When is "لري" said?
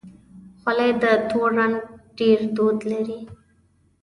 2.91-3.19